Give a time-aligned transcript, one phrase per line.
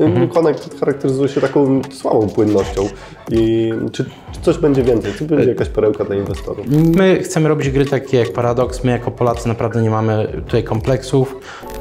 [0.00, 2.88] Ten Connect charakteryzuje się taką słabą płynnością.
[3.32, 5.12] I czy, czy coś będzie więcej?
[5.18, 6.66] Czy będzie jakaś perełka dla inwestorów?
[6.96, 8.84] My chcemy robić gry takie jak Paradox.
[8.84, 11.36] My jako Polacy naprawdę nie mamy tutaj kompleksów.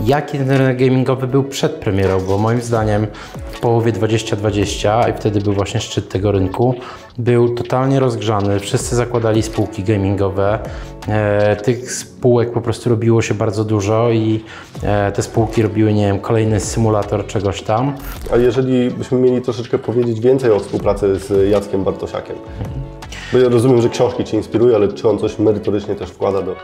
[0.06, 2.20] Jaki ten rynek gamingowy był przed premierą?
[2.28, 3.08] Bo moim zdaniem
[3.52, 6.76] w połowie 2020, i wtedy był właśnie szczyt tego rynku,
[7.20, 8.60] był totalnie rozgrzany.
[8.60, 10.60] Wszyscy zakładali spółki gamingowe.
[11.08, 14.44] E, tych spółek po prostu robiło się bardzo dużo i
[14.84, 17.96] e, te spółki robiły, nie wiem, kolejny symulator czegoś tam.
[18.34, 22.36] A jeżeli byśmy mieli troszeczkę powiedzieć więcej o współpracy z Jackiem Bartosiakiem?
[23.34, 26.56] Bo ja rozumiem, że książki Cię inspirują, ale czy on coś merytorycznie też wkłada do...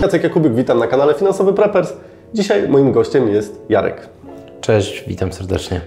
[0.00, 1.92] Jacek Jakubik, witam na kanale Finansowy Preppers.
[2.34, 4.08] Dzisiaj moim gościem jest Jarek.
[4.60, 5.80] Cześć, witam serdecznie.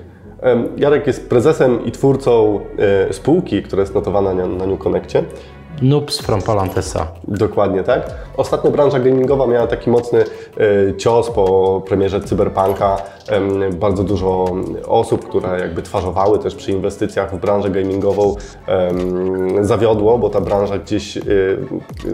[0.78, 2.60] Jarek jest prezesem i twórcą
[3.10, 5.24] e, spółki, która jest notowana na, na New Connectie.
[5.82, 7.08] Noobs from Palantesa.
[7.28, 8.12] Dokładnie tak.
[8.38, 12.98] Ostatnio branża gamingowa miała taki mocny e, cios po premierze Cyberpunka.
[13.30, 14.46] Em, bardzo dużo
[14.88, 18.36] osób, które jakby twarzowały też przy inwestycjach w branżę gamingową
[18.68, 21.22] em, zawiodło, bo ta branża gdzieś e,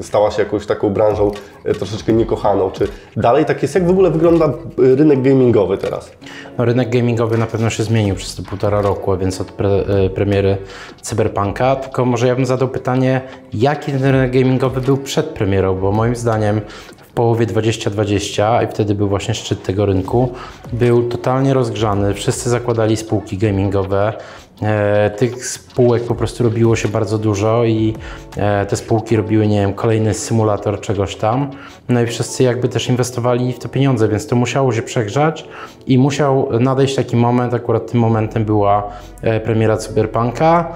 [0.02, 1.32] stała się jakąś taką branżą
[1.66, 2.72] e, troszeczkę niekochaną.
[2.72, 3.76] Czy dalej tak jest?
[3.76, 6.12] Jak w ogóle wygląda rynek gamingowy teraz?
[6.58, 9.70] No, rynek gamingowy na pewno się zmienił przez te półtora roku, a więc od pre,
[10.16, 10.58] premiery
[11.02, 11.76] Cyberpunka.
[11.76, 13.22] Tylko może ja bym zadał pytanie,
[13.54, 16.62] jaki ten rynek gamingowy był przed premierą, bo moim zdaniem
[16.98, 20.30] w połowie 2020, i wtedy był właśnie szczyt tego rynku,
[20.74, 22.14] był totalnie rozgrzany.
[22.14, 24.14] Wszyscy zakładali spółki gamingowe.
[24.62, 27.96] E, tych spółek po prostu robiło się bardzo dużo i
[28.38, 31.52] e, te spółki robiły, nie wiem, kolejny symulator czegoś tam.
[31.90, 35.46] No i wszyscy jakby też inwestowali w te pieniądze, więc to musiało się przegrzać
[35.88, 38.90] i musiał nadejść taki moment, akurat tym momentem była
[39.22, 40.72] e, premiera Cyberpunka,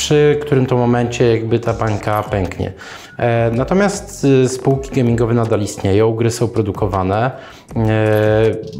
[0.00, 2.72] przy którym to momencie jakby ta bańka pęknie.
[3.18, 7.30] E, Natomiast y, spółki gamingowe nadal istnieją, gry są produkowane.
[7.76, 7.80] E,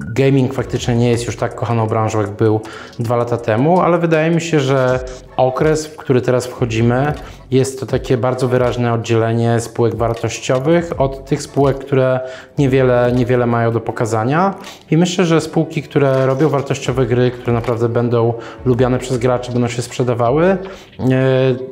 [0.08, 2.60] Gaming faktycznie nie jest już tak kochaną branżą, jak był
[2.98, 5.04] dwa lata temu, ale wydaje mi się, że
[5.40, 7.12] okres, w który teraz wchodzimy,
[7.50, 12.20] jest to takie bardzo wyraźne oddzielenie spółek wartościowych od tych spółek, które
[12.58, 14.54] niewiele, niewiele mają do pokazania.
[14.90, 18.34] I myślę, że spółki, które robią wartościowe gry, które naprawdę będą
[18.64, 20.56] lubiane przez graczy, będą się sprzedawały, e,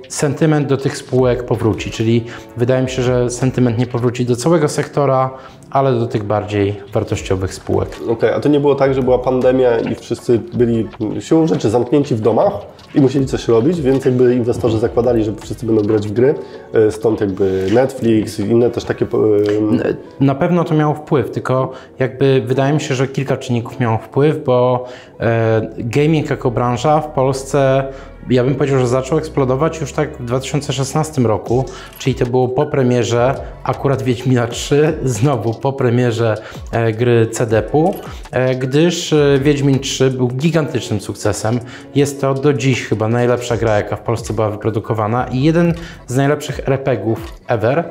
[0.08, 1.90] sentyment do tych spółek powróci.
[1.90, 2.24] Czyli
[2.56, 5.30] wydaje mi się, że sentyment nie powróci do całego sektora,
[5.70, 7.88] ale do tych bardziej wartościowych spółek.
[8.08, 10.88] Okej, a to nie było tak, że była pandemia i wszyscy byli
[11.20, 12.52] siłą rzeczy zamknięci w domach
[12.94, 16.34] i musieli coś robić, więc jakby inwestorzy zakładali, że wszyscy będą grać w gry,
[16.72, 19.04] e, stąd jakby Netflix i inne też takie...
[19.04, 23.98] e, Na pewno to miało wpływ, tylko jakby wydaje mi się, że kilka czynników miało
[23.98, 24.84] wpływ, bo
[25.20, 27.84] e, gaming jako branża w Polsce
[28.31, 31.65] ja bym powiedział, że zaczął eksplodować już tak w 2016 roku,
[31.99, 33.34] czyli to było po premierze
[33.65, 36.34] akurat Wiedźmina 3, znowu po premierze
[36.72, 37.94] e, gry CDP-u,
[38.31, 41.61] e, gdyż e, Wiedźmin 3 był gigantycznym sukcesem.
[41.94, 45.75] Jest to do dziś chyba najlepsza gra, jaka w Polsce była wyprodukowana i jeden
[46.06, 47.91] z najlepszych RPGów ever.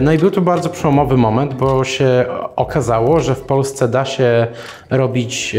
[0.00, 2.24] No i był to bardzo przełomowy moment, bo się
[2.56, 4.46] okazało, że w Polsce da się
[4.90, 5.56] robić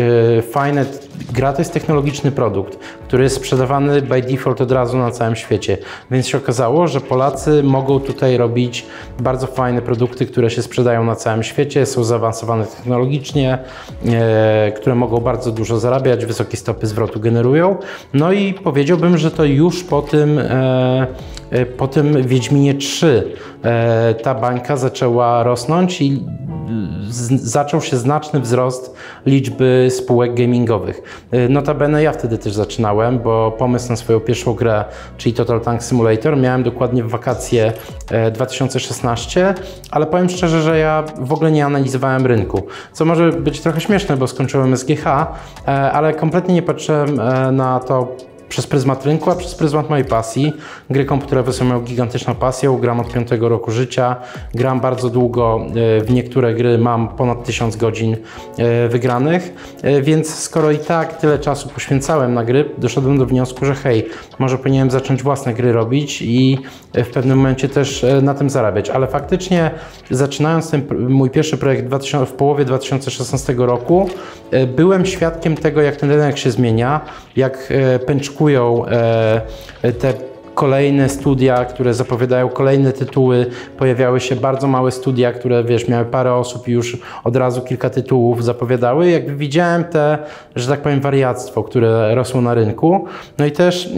[0.52, 0.86] fajne.
[1.34, 5.78] Gra to jest technologiczny produkt, który jest sprzedawany by default od razu na całym świecie.
[6.12, 8.86] Więc się okazało, że Polacy mogą tutaj robić
[9.20, 13.58] bardzo fajne produkty, które się sprzedają na całym świecie, są zaawansowane technologicznie,
[14.06, 17.78] e, które mogą bardzo dużo zarabiać, wysokie stopy zwrotu generują.
[18.14, 20.40] No i powiedziałbym, że to już po tym.
[20.40, 21.08] E,
[21.52, 26.26] e, po tym Wiedźminie 3 e, ta bańka zaczęła rosnąć i
[27.36, 28.96] zaczął się znaczny wzrost
[29.26, 31.26] liczby spółek gamingowych.
[31.32, 34.86] E, Notabene ja wtedy też zaczynałem, bo pomysł na swoją pierwszą grę,
[35.18, 37.74] czyli Total Tank Simulator, miałem dokładnie w wakacje
[38.12, 39.54] e, 2016,
[39.92, 42.64] ale powiem szczerze, że ja w ogóle nie analizowałem rynku,
[42.94, 45.06] co może być trochę śmieszne, bo skończyłem SGH,
[45.66, 47.16] ale kompletnie nie patrzyłem
[47.52, 48.16] na to
[48.52, 50.54] przez pryzmat rynku, a przez pryzmat mojej pasji.
[50.90, 54.16] Gry komputerowe są moją gigantyczną pasją, gram od piątego roku życia,
[54.54, 55.66] gram bardzo długo,
[56.00, 58.18] e, w niektóre gry mam ponad 1000 godzin
[58.58, 63.66] e, wygranych, e, więc skoro i tak tyle czasu poświęcałem na gry, doszedłem do wniosku,
[63.66, 64.08] że hej,
[64.40, 66.58] może powinienem zacząć własne gry robić i
[66.94, 69.72] w pewnym momencie też na tym zarabiać, ale faktycznie
[70.10, 74.10] zaczynając ten mój pierwszy projekt w 2000 w połowie 2016 roku,
[74.76, 77.02] byłem świadkiem tego, jak ten rynek się zmienia,
[77.36, 78.00] jak e,
[78.42, 80.14] pęczkują e, te
[80.56, 83.46] kolejne studia, które zapowiadają kolejne tytuły.
[83.78, 87.90] Pojawiały się bardzo małe studia, które wiesz, miały parę osób i już od razu kilka
[87.90, 89.10] tytułów zapowiadały.
[89.10, 90.18] Jakby widziałem te,
[90.56, 93.06] że tak powiem, wariactwo, które rosło na rynku.
[93.38, 93.90] No i też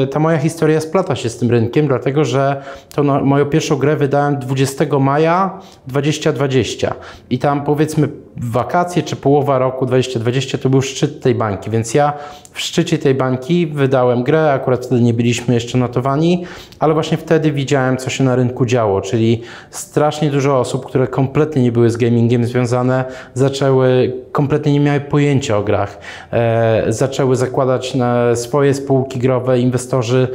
[0.00, 2.62] yy, ta moja historia splata się z tym rynkiem, dlatego że
[2.94, 6.94] to moją pierwszą grę wydałem 20 maja 2020
[7.30, 12.12] i tam powiedzmy wakacje czy połowa roku 2020 to był szczyt tej bańki, więc ja
[12.52, 16.44] w szczycie tej bańki wydałem grę, akurat wtedy nie byliśmy jeszcze notowani,
[16.78, 21.62] ale właśnie wtedy widziałem, co się na rynku działo, czyli strasznie dużo osób, które kompletnie
[21.62, 23.04] nie były z gamingiem związane,
[23.34, 25.98] zaczęły, kompletnie nie miały pojęcia o grach,
[26.32, 27.96] e, zaczęły zakładać
[28.34, 30.28] swoje spółki growe, inwestorzy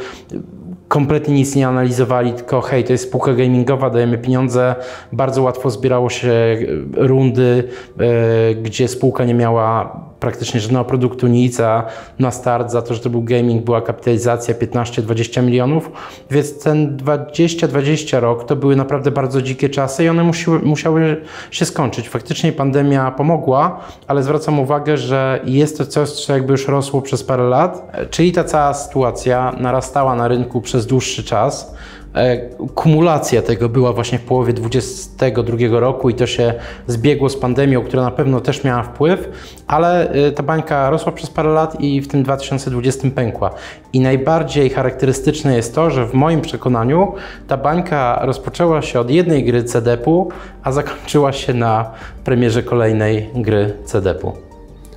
[0.90, 4.76] kompletnie nic nie analizowali, tylko hej, to jest spółka gamingowa, dajemy pieniądze.
[5.14, 6.58] Bardzo łatwo zbierało się
[6.94, 7.64] rundy,
[8.00, 11.86] e, gdzie spółka nie miała praktycznie żadnego produktu, nic, a
[12.20, 15.92] na start za to, że to był gaming, była kapitalizacja 15-20 milionów,
[16.32, 21.22] więc ten 20-20 rok to były naprawdę bardzo dzikie czasy i one musiały, musiały
[21.52, 22.10] się skończyć.
[22.10, 27.24] Faktycznie pandemia pomogła, ale zwracam uwagę, że jest to coś, co jakby już rosło przez
[27.24, 31.76] parę lat, czyli ta cała sytuacja narastała na rynku przez dłuższy czas.
[32.16, 32.38] E,
[32.76, 36.54] kumulacja tego była właśnie w połowie 2022 roku i to się
[36.88, 39.30] zbiegło z pandemią, która na pewno też miała wpływ,
[39.68, 43.50] ale e, ta bańka rosła przez parę lat i w tym 2020 pękła.
[43.94, 47.14] I najbardziej charakterystyczne jest to, że w moim przekonaniu
[47.48, 50.30] ta bańka rozpoczęła się od jednej gry CDP-u,
[50.64, 51.92] a zakończyła się na
[52.24, 54.50] premierze kolejnej gry CDP-u.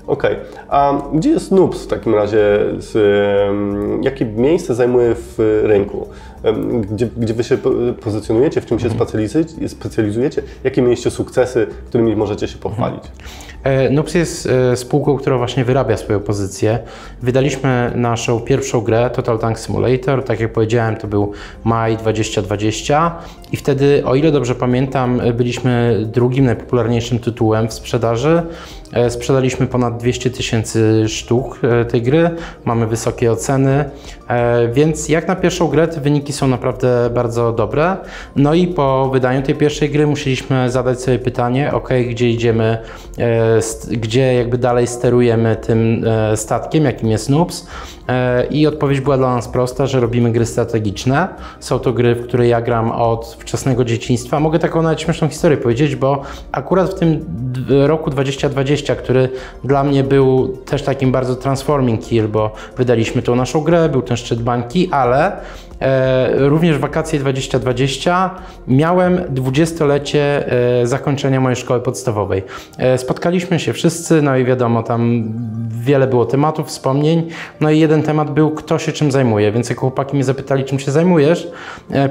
[0.06, 0.64] Okej, okay.
[0.68, 2.58] a gdzie jest Noobs w takim razie?
[2.78, 2.92] Z,
[4.04, 6.08] jakie miejsce zajmuje w rynku?
[6.90, 7.58] Gdzie, gdzie Wy się
[8.00, 8.88] pozycjonujecie, w czym się
[9.66, 10.42] specjalizujecie?
[10.64, 13.02] Jakie mieliście sukcesy, którymi możecie się pochwalić?
[13.64, 16.78] E, Noobs jest e, spółką, która właśnie wyrabia swoją pozycję.
[17.22, 20.24] Wydaliśmy naszą pierwszą grę, Total Tank Simulator.
[20.24, 21.32] Tak jak powiedziałem, to był
[21.64, 23.18] maj 2020
[23.52, 28.42] i wtedy, o ile dobrze pamiętam, byliśmy drugim najpopularniejszym tytułem w sprzedaży.
[28.92, 32.30] E, sprzedaliśmy ponad 200 tysięcy sztuk e, tej gry,
[32.64, 33.90] mamy wysokie oceny,
[34.28, 37.96] e, więc jak na pierwszą grę te wyniki są naprawdę bardzo dobre.
[38.36, 42.78] No i po wydaniu tej pierwszej gry musieliśmy zadać sobie pytanie, ok, gdzie idziemy,
[43.90, 46.04] gdzie jakby dalej sterujemy tym
[46.34, 47.66] statkiem, jakim jest Noobs.
[48.50, 51.28] I odpowiedź była dla nas prosta, że robimy gry strategiczne.
[51.60, 54.40] Są to gry, w które ja gram od wczesnego dzieciństwa.
[54.40, 56.22] Mogę taką nawet śmieszną historię powiedzieć, bo
[56.52, 57.24] akurat w tym
[57.86, 59.28] roku 2020, który
[59.64, 64.16] dla mnie był też takim bardzo transforming kill, bo wydaliśmy tą naszą grę, był ten
[64.16, 65.36] szczyt bańki, ale
[66.36, 68.30] również w wakacje 2020
[68.68, 70.52] miałem dwudziestolecie
[70.82, 72.42] e, zakończenia mojej szkoły podstawowej.
[72.78, 75.32] E, spotkaliśmy się wszyscy, no i wiadomo, tam
[75.68, 77.28] wiele było tematów, wspomnień.
[77.60, 79.52] No i jeden temat był, kto się czym zajmuje.
[79.52, 81.48] Więc jak chłopaki mnie zapytali, czym się zajmujesz,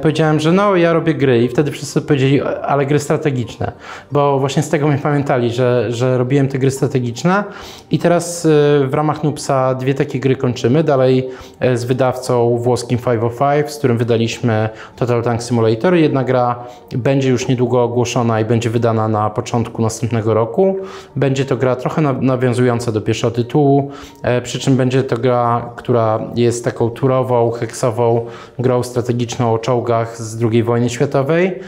[0.02, 1.44] powiedziałem, że no, ja robię gry.
[1.44, 3.72] I wtedy wszyscy powiedzieli, ale gry strategiczne.
[4.12, 7.44] Bo właśnie z tego mnie pamiętali, że, że robiłem te gry strategiczne.
[7.92, 8.48] I teraz
[8.88, 10.84] w ramach Nupsa dwie takie gry kończymy.
[10.84, 11.30] Dalej
[11.74, 15.96] z wydawcą włoskim 505 z którym wydaliśmy Total Tank Simulator.
[15.96, 20.78] Jedna gra będzie już niedługo ogłoszona i będzie wydana na początku następnego roku.
[21.16, 23.92] Będzie to gra trochę nawiązująca do pierwszego tytułu,
[24.24, 28.26] e, przy czym będzie to gra, która jest taką turową, heksową
[28.60, 31.60] grą strategiczną o czołgach z II wojny światowej.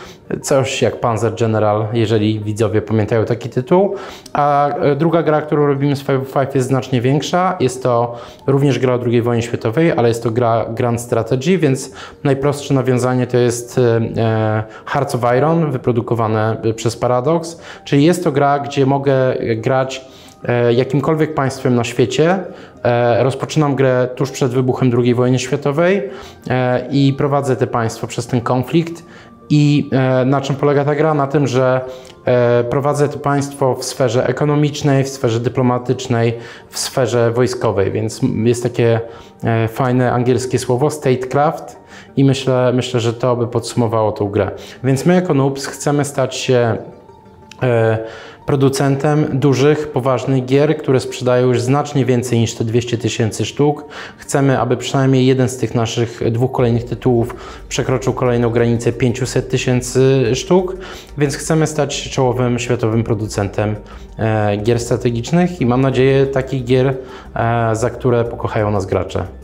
[0.41, 3.95] Coś jak Panzer General, jeżeli widzowie pamiętają taki tytuł.
[4.33, 7.57] A e, druga gra, którą robimy z Five Five jest znacznie większa.
[7.59, 8.15] Jest to
[8.47, 11.72] również gra o II wojnie światowej, ale jest to gra Grand Strategy, więc
[12.23, 18.31] najprostsze nawiązanie to jest e, e, Hearts of Iron, wyprodukowane przez Paradox, czyli jest to
[18.31, 19.13] gra, gdzie mogę
[19.55, 20.05] grać
[20.45, 22.39] e, jakimkolwiek państwem na świecie.
[23.19, 26.09] Rozpoczynam grę tuż przed wybuchem II wojny światowej
[26.91, 29.03] i prowadzę te państwo przez ten konflikt.
[29.55, 29.89] I
[30.25, 31.13] na czym polega ta gra?
[31.13, 31.81] Na tym, że
[32.69, 36.33] prowadzę to państwo w sferze ekonomicznej, w sferze dyplomatycznej,
[36.69, 39.01] w sferze wojskowej, więc jest takie
[39.67, 41.77] fajne angielskie słowo statecraft
[42.17, 44.51] i myślę, myślę, że to by podsumowało tą grę.
[44.83, 46.77] Więc my jako Noobs chcemy stać się
[47.63, 47.97] e,
[48.45, 53.85] producentem dużych, poważnych gier, które sprzedają już znacznie więcej niż te 200 tysięcy sztuk.
[54.17, 57.35] Chcemy, aby przynajmniej jeden z tych naszych dwóch kolejnych tytułów
[57.69, 60.77] przekroczył kolejną granicę 500 tysięcy sztuk,
[61.17, 63.75] więc chcemy stać się czołowym światowym producentem
[64.17, 66.97] e, gier strategicznych i mam nadzieję takich gier,
[67.35, 69.42] e, za które pokochają nas gracze.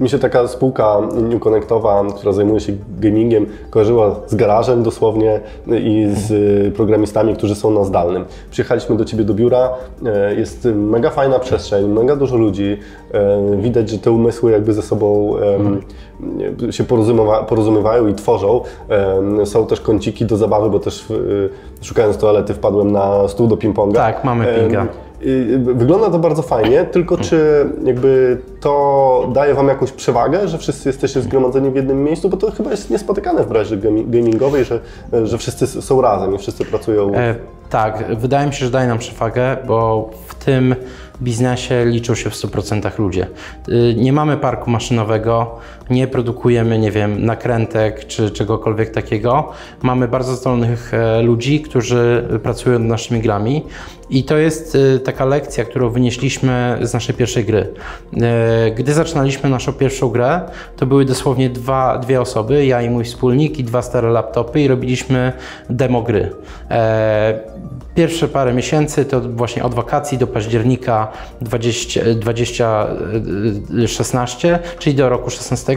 [0.00, 6.06] Mi się taka spółka New Connectowa, która zajmuje się gamingiem, kojarzyła z garażem dosłownie i
[6.14, 8.24] z y, programistami, którzy są na zdalnym.
[8.50, 9.70] Przyjechaliśmy do Ciebie do biura,
[10.06, 12.78] e, jest mega fajna przestrzeń, mega dużo ludzi,
[13.12, 15.82] e, widać, że te umysły jakby ze sobą em,
[16.70, 18.60] się porozumiewa, porozumiewają i tworzą.
[19.44, 21.48] Są też kąciki do zabawy, bo też y,
[21.82, 23.94] szukając toalety wpadłem na stół do ping-ponga.
[23.94, 24.86] Tak, mamy pinga.
[25.58, 31.22] Wygląda to bardzo fajnie, tylko czy jakby to daje Wam jakąś przewagę, że wszyscy jesteście
[31.22, 34.80] zgromadzeni w jednym miejscu, bo to chyba jest niespotykane w branży gami- gamingowej, że,
[35.24, 37.14] że wszyscy są razem i wszyscy pracują.
[37.14, 37.34] E,
[37.70, 40.74] tak, wydaje mi się, że daje nam przewagę, bo w tym
[41.22, 43.26] biznesie liczą się w 100% ludzie.
[43.68, 45.58] Y, Nie mamy parku maszynowego,
[45.90, 49.48] nie produkujemy, nie wiem, nakrętek czy czegokolwiek takiego.
[49.82, 53.64] Mamy bardzo zdolnych e, ludzi, którzy pracują nad naszymi grami
[54.10, 57.74] i to jest y, taka lekcja, którą wynieśliśmy z naszej pierwszej gry.
[58.52, 60.40] E, Gdy zaczynaliśmy naszą pierwszą grę,
[60.76, 64.68] to były dosłownie dwa, dwie osoby, ja i mój wspólnik i dwa stare laptopy i
[64.68, 65.32] robiliśmy
[65.70, 66.30] demo gry.
[66.70, 67.52] E,
[67.94, 71.08] Pierwsze parę miesięcy to właśnie od wakacji do października
[71.40, 75.76] 20, 2016, czyli do roku 16,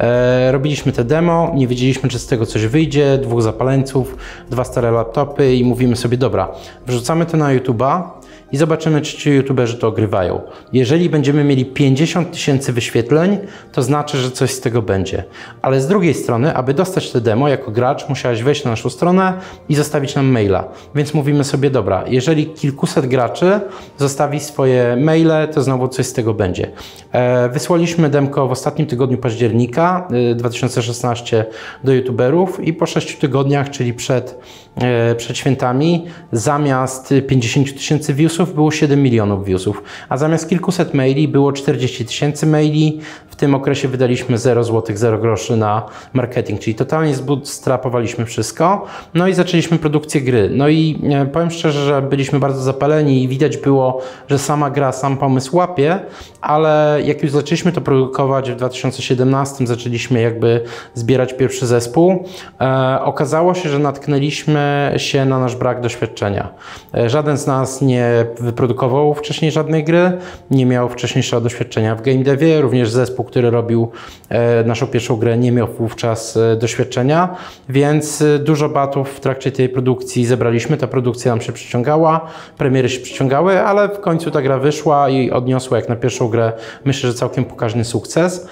[0.00, 4.16] e, robiliśmy te demo, nie wiedzieliśmy, czy z tego coś wyjdzie, dwóch zapaleńców,
[4.50, 6.48] dwa stare laptopy i mówimy sobie, dobra,
[6.86, 8.02] wrzucamy to na YouTube'a
[8.52, 10.40] i zobaczymy, czy ci youtuberzy to ogrywają.
[10.72, 13.38] Jeżeli będziemy mieli 50 tysięcy wyświetleń,
[13.72, 15.24] to znaczy, że coś z tego będzie.
[15.62, 19.32] Ale z drugiej strony, aby dostać te demo jako gracz, musiałeś wejść na naszą stronę
[19.68, 20.68] i zostawić nam maila.
[20.94, 23.60] Więc mówimy sobie, dobra, jeżeli kilkuset graczy
[23.98, 26.70] zostawi swoje maile, to znowu coś z tego będzie.
[27.12, 31.44] E, wysłaliśmy demko w ostatnim tygodniu października y, 2016
[31.84, 34.67] do youtuberów i po 6 tygodniach, czyli przed, e,
[35.16, 41.52] przed świętami, zamiast 50 tysięcy viewsów było 7 milionów viewsów, a zamiast kilkuset maili było
[41.52, 43.00] 40 tysięcy maili.
[43.38, 48.86] Tym okresie wydaliśmy 0 zł, 0 groszy na marketing, czyli totalnie zbootstrapowaliśmy wszystko.
[49.14, 50.50] No i zaczęliśmy produkcję gry.
[50.52, 54.92] No i e, powiem szczerze, że byliśmy bardzo zapaleni i widać było, że sama gra,
[54.92, 56.00] sam pomysł łapie,
[56.40, 60.60] ale jak już zaczęliśmy to produkować w 2017, zaczęliśmy jakby
[60.94, 62.24] zbierać pierwszy zespół,
[62.60, 66.48] e, okazało się, że natknęliśmy się na nasz brak doświadczenia.
[66.94, 70.12] E, żaden z nas nie wyprodukował wcześniej żadnej gry,
[70.50, 73.90] nie miał wcześniejszego doświadczenia w game devie, również zespół, który robił
[74.28, 77.36] e, naszą pierwszą grę nie miał wówczas e, doświadczenia,
[77.68, 82.20] więc e, dużo batów w trakcie tej produkcji zebraliśmy, ta produkcja nam się przyciągała,
[82.58, 86.52] premiery się przyciągały, ale w końcu ta gra wyszła i odniosła jak na pierwszą grę,
[86.84, 88.48] myślę, że całkiem pokaźny sukces.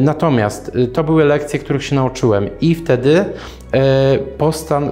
[0.00, 3.24] Natomiast to były lekcje, których się nauczyłem i wtedy
[4.38, 4.90] postan e,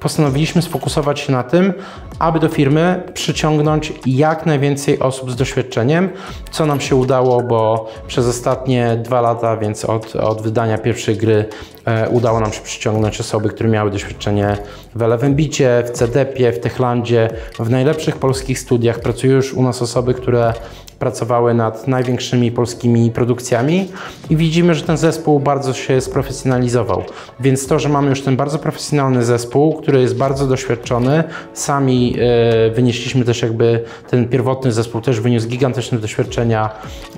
[0.00, 1.72] postanowiliśmy sfokusować się na tym,
[2.18, 6.08] aby do firmy przyciągnąć jak najwięcej osób z doświadczeniem,
[6.50, 11.44] co nam się udało, bo przez ostatnie dwa lata, więc od, od wydania pierwszej gry,
[11.84, 14.56] e, udało nam się przyciągnąć osoby, które miały doświadczenie
[14.94, 19.00] w Elevenbicie, w CDP-ie, w Techlandzie, w najlepszych polskich studiach.
[19.00, 20.52] Pracują już u nas osoby, które
[20.98, 23.88] pracowały nad największymi polskimi produkcjami
[24.30, 27.02] i widzimy, że ten zespół bardzo się sprofesjonalizował.
[27.40, 32.70] Więc to, że mamy już ten bardzo profesjonalny zespół, który jest bardzo doświadczony, sami e,
[32.70, 36.70] wynieśliśmy też jakby ten pierwotny zespół też wyniósł gigantyczne doświadczenia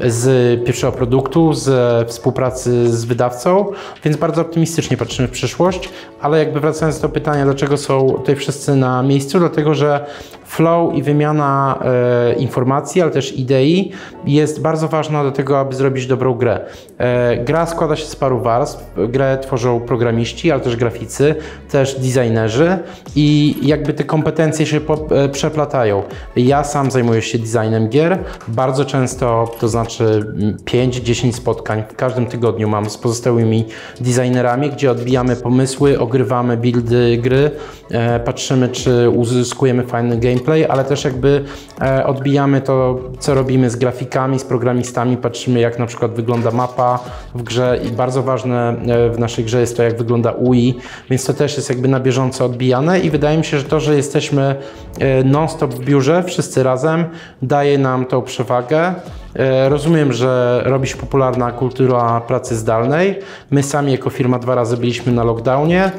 [0.07, 3.73] z pierwszego produktu, z współpracy z wydawcą,
[4.05, 5.89] więc bardzo optymistycznie patrzymy w przyszłość,
[6.21, 10.07] ale jakby wracając do pytania, dlaczego są tutaj wszyscy na miejscu, dlatego że
[10.45, 13.93] flow i wymiana e, informacji, ale też idei
[14.25, 16.61] jest bardzo ważna do tego, aby zrobić dobrą grę.
[16.99, 18.95] E, gra składa się z paru warstw.
[19.09, 21.35] Grę tworzą programiści, ale też graficy,
[21.71, 22.79] też designerzy
[23.17, 26.03] i jakby te kompetencje się e, przeplatają.
[26.37, 28.19] Ja sam zajmuję się designem gier.
[28.49, 33.65] Bardzo często, to znaczy mm, 5-10 spotkań w każdym tygodniu mam z pozostałymi
[34.01, 37.51] designerami, gdzie odbijamy pomysły, ogrywamy buildy gry,
[37.91, 41.45] e, patrzymy, czy uzyskujemy fajny gameplay, ale też jakby
[41.81, 46.99] e, odbijamy to, co robimy z grafikami, z programistami, patrzymy, jak na przykład wygląda mapa
[47.35, 48.77] w grze i bardzo ważne
[49.13, 50.75] w naszej grze jest to, jak wygląda UI,
[51.11, 53.97] więc to też jest jakby na bieżąco odbijane i wydaje mi się, że to, że
[53.97, 54.57] jesteśmy
[54.99, 57.05] e, non-stop w biurze, wszyscy razem,
[57.43, 58.95] daje nam tą przewagę.
[59.39, 63.19] E, Rozumiem, że robi się popularna kultura pracy zdalnej.
[63.51, 65.93] My sami jako firma dwa razy byliśmy na lockdownie e,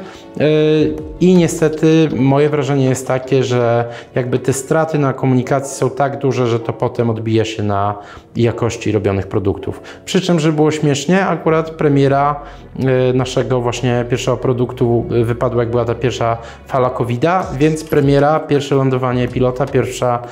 [1.20, 6.46] i niestety moje wrażenie jest takie, że jakby te straty na komunikacji są tak duże,
[6.46, 7.94] że to potem odbija się na
[8.36, 9.80] jakości robionych produktów.
[10.04, 12.40] Przy czym, żeby było śmiesznie, akurat premiera
[12.78, 18.74] e, naszego właśnie pierwszego produktu wypadła jak była ta pierwsza fala COVID-a, więc premiera, pierwsze
[18.74, 20.22] lądowanie pilota, pierwsza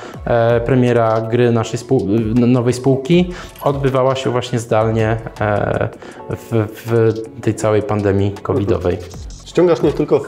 [0.65, 2.07] premiera gry naszej spół-
[2.47, 3.29] nowej spółki spółki
[3.61, 5.89] odbywała się właśnie zdalnie e,
[6.29, 8.97] w, w tej całej pandemii covidowej.
[9.57, 10.21] Ściągasz nie tylko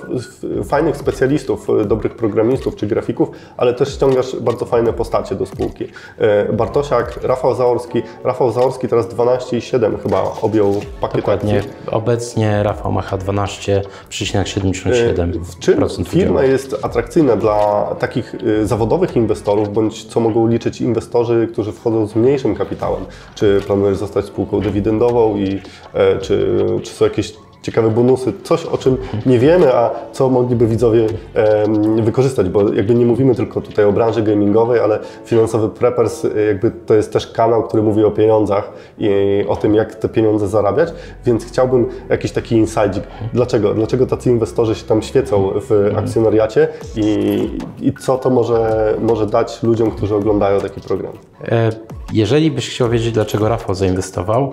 [0.64, 5.86] fajnych specjalistów, e, dobrych programistów czy grafików, ale też ściągasz bardzo fajne postacie do spółki.
[6.18, 8.02] E, Bartosiak, Rafał Zaorski.
[8.24, 11.58] Rafał Zaorski teraz 12,7 chyba objął pakiet Dokładnie.
[11.58, 11.72] akcji.
[11.92, 15.44] Obecnie Rafał Macha 12,77%.
[15.44, 21.72] W czym firma jest atrakcyjna dla takich zawodowych inwestorów, bądź co mogą liczyć inwestorzy, którzy
[21.72, 23.06] wchodzą z mniejszym kapitałem?
[23.36, 25.62] Czy planujesz zostać spółką dywidendową i
[25.94, 30.68] e, czy, czy są jakieś ciekawe bonusy, coś o czym nie wiemy, a co mogliby
[30.68, 36.25] widzowie em, wykorzystać, bo jakby nie mówimy tylko tutaj o branży gamingowej, ale finansowy preppers
[36.25, 39.10] y, jakby to jest też kanał, który mówi o pieniądzach i
[39.48, 40.89] o tym, jak te pieniądze zarabiać,
[41.25, 43.00] więc chciałbym jakiś taki insight.
[43.34, 43.74] Dlaczego?
[43.74, 47.50] Dlaczego tacy inwestorzy się tam świecą w akcjonariacie i,
[47.82, 51.13] i co to może, może dać ludziom, którzy oglądają taki program?
[51.51, 51.70] E,
[52.13, 54.51] Jeżeli byś chciał wiedzieć, dlaczego Rafał zainwestował,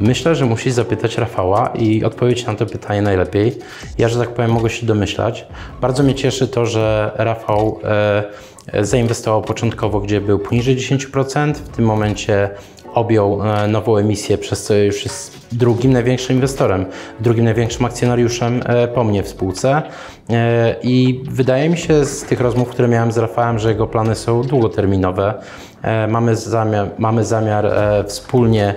[0.00, 3.58] myślę, że musisz zapytać Rafała i odpowiedzieć na to pytanie najlepiej.
[3.98, 5.46] Ja, że tak powiem, mogę się domyślać.
[5.80, 11.54] Bardzo mnie cieszy to, że Rafał e, zainwestował początkowo, gdzie był poniżej 10%.
[11.54, 12.50] W tym momencie
[12.94, 16.86] objął e, nową emisję, przez co już jest drugim największym inwestorem,
[17.20, 19.82] drugim największym akcjonariuszem e, po mnie w spółce.
[20.30, 24.14] E, I wydaje mi się z tych rozmów, które miałem z Rafałem, że jego plany
[24.14, 25.34] są długoterminowe.
[25.82, 28.74] E, Mamy zamiar, mamy zamiar e, wspólnie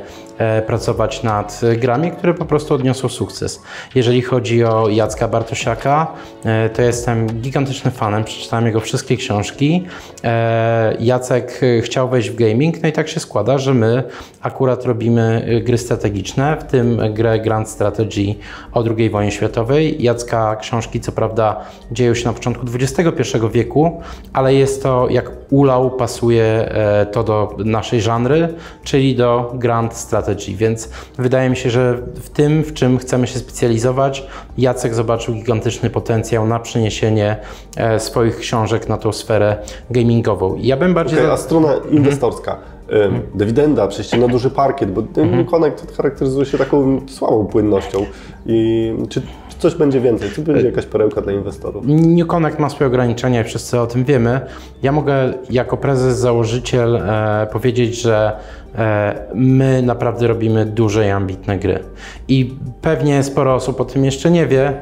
[0.68, 3.62] pracować nad e, grami, które po prostu odniosą sukces.
[3.96, 6.08] Jeżeli chodzi o Jacka Bartosiaka,
[6.46, 9.86] e, to jestem gigantycznym fanem, przeczytałem jego wszystkie książki.
[10.24, 14.04] E, Jacek e, chciał wejść w gaming, no i tak się składa, że my
[14.42, 18.36] akurat robimy e, gry strategiczne, w tym grę Grand Strategy
[18.74, 20.04] o II wojnie światowej.
[20.04, 24.02] Jacka książki co prawda dzieją się na początku XXI wieku,
[24.34, 28.54] ale jest to jak ulał pasuje e, to do naszej żanry,
[28.84, 33.40] czyli do Grand Strategy, więc wydaje mi się, że w tym, w czym chcemy się
[33.40, 37.38] specjalizować, Jacek zobaczył gigantyczny potencjał na przeniesienie
[37.78, 39.58] e, swoich książek na tą sferę
[39.92, 40.56] gamingową.
[40.62, 41.18] Ja bym bardziej...
[41.20, 42.58] Okej, za- a strona inwestorska.
[43.06, 48.06] Ym, Dywidenda, przejście na duży parkiet, bo ten Connect charakteryzuje się taką słabą płynnością.
[48.46, 49.22] I czy
[49.60, 50.30] coś będzie więcej?
[50.30, 51.84] Czy będzie jakaś perełka dla inwestorów?
[51.88, 54.42] New Connect ma swoje ograniczenia i wszyscy o tym wiemy.
[54.84, 58.32] Ja mogę jako prezes, założyciel e, powiedzieć, że
[58.76, 61.80] e, my naprawdę robimy duże i ambitne gry.
[62.28, 64.82] I pewnie sporo osób o tym jeszcze nie wie,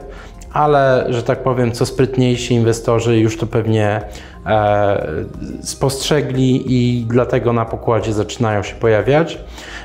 [0.54, 4.02] ale że tak powiem, co sprytniejsi inwestorzy już to pewnie
[4.46, 5.06] e,
[5.62, 9.40] spostrzegli i dlatego na pokładzie zaczynają się pojawiać.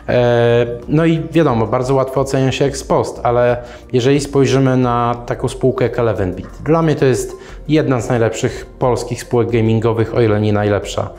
[0.09, 3.57] E, No i wiadomo, bardzo łatwo ocenia się ex post, ale
[3.93, 7.37] jeżeli spojrzymy na taką spółkę jak Eleven Beat, dla mnie to jest
[7.69, 11.11] jedna z najlepszych polskich spółek gamingowych, o ile nie najlepsza.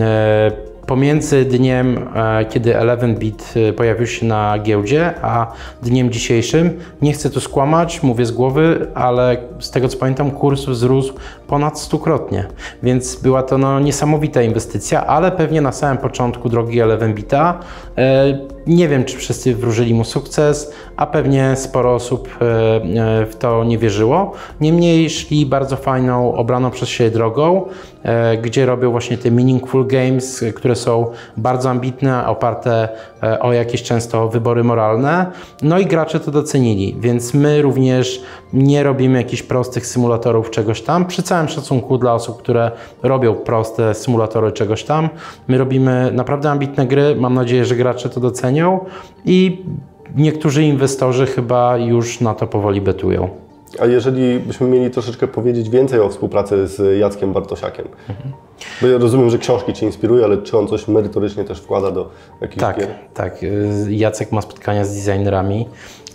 [0.00, 6.78] E, Pomiędzy dniem, e, kiedy Eleven Beat e, pojawił się na giełdzie, a dniem dzisiejszym,
[7.02, 11.14] nie chcę tu skłamać, mówię z głowy, ale z tego co pamiętam, kurs wzrósł
[11.46, 12.46] ponad stukrotnie,
[12.82, 17.58] więc była to no, niesamowita inwestycja, ale pewnie na samym początku drogi Eleven Beata
[17.98, 22.44] e, nie wiem, czy wszyscy wróżyli mu sukces, a pewnie sporo osób e,
[23.22, 24.32] e, w to nie wierzyło.
[24.60, 27.66] Niemniej szli bardzo fajną, obraną przez siebie drogą,
[28.42, 31.06] gdzie robią właśnie te meaningful games, które są
[31.36, 32.88] bardzo ambitne, oparte
[33.40, 35.26] o jakieś często wybory moralne.
[35.62, 41.06] No i gracze to docenili, więc my również nie robimy jakichś prostych symulatorów czegoś tam.
[41.06, 42.70] Przy całym szacunku dla osób, które
[43.02, 45.08] robią proste symulatory czegoś tam,
[45.48, 47.16] my robimy naprawdę ambitne gry.
[47.16, 48.84] Mam nadzieję, że gracze to docenią
[49.24, 49.64] i
[50.16, 53.45] niektórzy inwestorzy chyba już na to powoli betują.
[53.80, 57.88] A jeżeli byśmy mieli troszeczkę powiedzieć więcej o współpracy z Jackiem Bartosiakiem?
[58.82, 62.10] Bo ja rozumiem, że książki Cię inspirują, ale czy on coś merytorycznie też wkłada do
[62.40, 62.88] jakichś Tak, gier?
[63.14, 63.36] tak.
[63.88, 65.68] Jacek ma spotkania z designerami,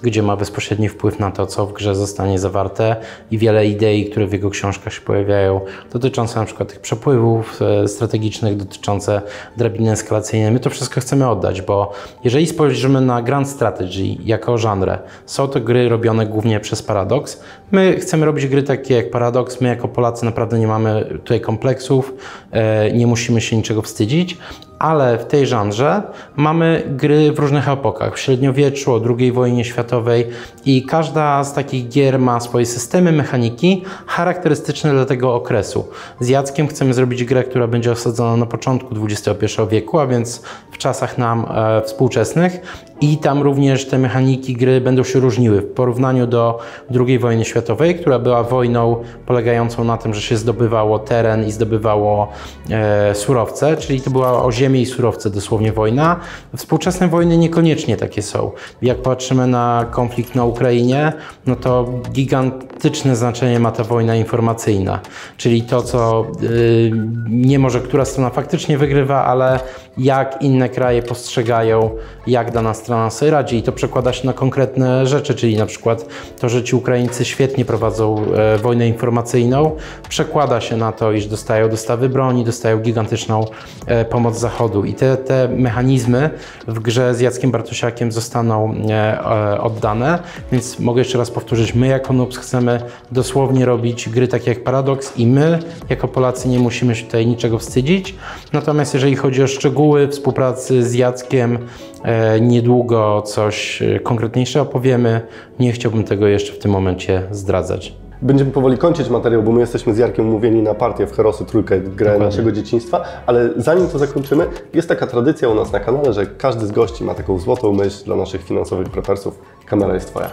[0.03, 2.95] gdzie ma bezpośredni wpływ na to, co w grze zostanie zawarte
[3.31, 5.61] i wiele idei, które w jego książkach się pojawiają,
[5.93, 9.21] dotyczące na przykład tych przepływów e, strategicznych, dotyczące
[9.57, 10.51] drabiny eskalacyjnej.
[10.51, 11.91] My to wszystko chcemy oddać, bo
[12.23, 17.41] jeżeli spojrzymy na Grand Strategy jako żanrę, są to gry robione głównie przez Paradox.
[17.71, 19.61] My chcemy robić gry takie jak Paradox.
[19.61, 22.13] My jako Polacy naprawdę nie mamy tutaj kompleksów,
[22.51, 24.37] e, nie musimy się niczego wstydzić,
[24.81, 26.01] ale w tej żanrze
[26.35, 30.27] mamy gry w różnych epokach, w średniowieczu, o II wojnie światowej
[30.65, 35.87] i każda z takich gier ma swoje systemy, mechaniki charakterystyczne dla tego okresu.
[36.19, 40.41] Z Jackiem chcemy zrobić grę, która będzie osadzona na początku XXI wieku, a więc
[40.71, 42.61] w czasach nam e, współczesnych
[43.01, 46.59] i tam również te mechaniki gry będą się różniły w porównaniu do
[47.07, 52.27] II wojny światowej, która była wojną polegającą na tym, że się zdobywało teren i zdobywało
[52.69, 56.19] e, surowce, czyli to była o ziemię i surowce dosłownie wojna.
[56.57, 58.51] Współczesne wojny niekoniecznie takie są.
[58.81, 61.13] Jak patrzymy na konflikt na Ukrainie,
[61.45, 64.99] no to gigantyczne znaczenie ma ta wojna informacyjna,
[65.37, 66.91] czyli to, co y,
[67.29, 69.59] nie może która strona faktycznie wygrywa, ale
[69.97, 71.89] jak inne kraje postrzegają,
[72.27, 76.05] jak dana strona sobie radzi i to przekłada się na konkretne rzeczy, czyli na przykład
[76.39, 79.75] to, że ci Ukraińcy świetnie prowadzą e, wojnę informacyjną,
[80.09, 83.45] przekłada się na to, iż dostają dostawy broni, dostają gigantyczną
[83.85, 84.85] e, pomoc Zachodu.
[84.85, 86.29] I te, te mechanizmy
[86.67, 90.19] w grze z Jackiem Bartosiakiem zostaną e, oddane,
[90.51, 95.17] więc mogę jeszcze raz powtórzyć, my jako Noobs chcemy dosłownie robić gry takie jak Paradox
[95.17, 98.15] i my jako Polacy nie musimy się tutaj niczego wstydzić,
[98.53, 101.57] natomiast jeżeli chodzi o szczegóły współpracy z Jackiem,
[102.03, 102.41] e,
[102.81, 105.21] niedługo coś e, konkretniejsze opowiemy,
[105.59, 107.93] nie chciałbym tego jeszcze w tym momencie zdradzać.
[108.21, 111.79] Będziemy powoli kończyć materiał, bo my jesteśmy z Jarkiem umówieni na partię w Herosy Trójkę,
[111.79, 116.25] grę naszego dzieciństwa, ale zanim to zakończymy, jest taka tradycja u nas na kanale, że
[116.25, 119.39] każdy z gości ma taką złotą myśl dla naszych finansowych prepersów.
[119.65, 120.31] Kamera jest Twoja.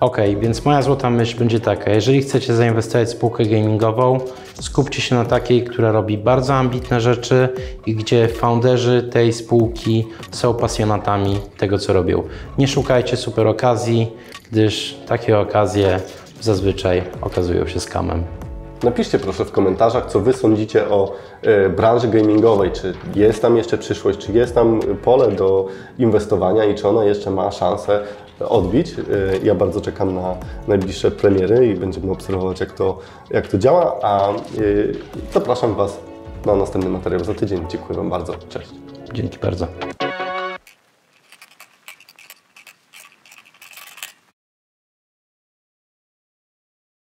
[0.00, 1.90] Ok, więc moja złota myśl będzie taka.
[1.90, 4.18] Jeżeli chcecie zainwestować w spółkę gamingową,
[4.60, 7.48] skupcie się na takiej, która robi bardzo ambitne rzeczy
[7.86, 12.22] i gdzie founderzy tej spółki są pasjonatami tego, co robią.
[12.58, 14.12] Nie szukajcie super okazji,
[14.52, 16.00] gdyż takie okazje
[16.40, 18.24] zazwyczaj okazują się skamem.
[18.82, 22.70] Napiszcie proszę w komentarzach, co Wy sądzicie o e, branży gamingowej.
[22.72, 25.66] Czy jest tam jeszcze przyszłość, czy jest tam pole do
[25.98, 28.04] inwestowania i czy ona jeszcze ma szansę
[28.40, 28.92] odbić.
[28.92, 29.02] E,
[29.42, 30.36] ja bardzo czekam na
[30.68, 32.98] najbliższe premiery i będziemy obserwować, jak to,
[33.30, 33.98] jak to działa.
[34.02, 34.34] A e,
[35.32, 36.00] zapraszam Was
[36.46, 37.64] na następny materiał za tydzień.
[37.68, 38.34] Dziękuję Wam bardzo.
[38.48, 38.68] Cześć.
[39.14, 39.66] Dzięki bardzo.